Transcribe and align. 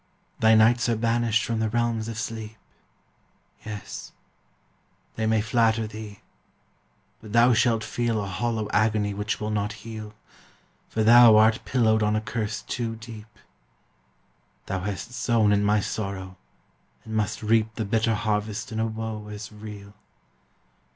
Thy 0.39 0.55
nights 0.55 0.89
are 0.89 0.95
banished 0.95 1.43
from 1.43 1.59
the 1.59 1.69
realms 1.69 2.07
of 2.07 2.17
sleep: 2.17 2.55
Yes! 3.63 4.13
they 5.15 5.27
may 5.27 5.41
flatter 5.41 5.85
thee, 5.85 6.21
but 7.21 7.33
thou 7.33 7.53
shall 7.53 7.79
feel 7.81 8.19
A 8.19 8.25
hollow 8.25 8.67
agony 8.73 9.13
which 9.13 9.39
will 9.39 9.51
not 9.51 9.73
heal, 9.85 10.15
For 10.89 11.03
thou 11.03 11.35
art 11.37 11.63
pillowed 11.65 12.01
on 12.01 12.15
a 12.15 12.21
curse 12.21 12.63
too 12.63 12.95
deep; 12.95 13.27
Thou 14.65 14.79
hast 14.79 15.11
sown 15.13 15.51
in 15.51 15.63
my 15.63 15.79
sorrow, 15.79 16.35
and 17.05 17.15
must 17.15 17.43
reap 17.43 17.75
The 17.75 17.85
bitter 17.85 18.15
harvest 18.15 18.71
in 18.71 18.79
a 18.79 18.87
woe 18.87 19.27
as 19.27 19.51
real! 19.51 19.93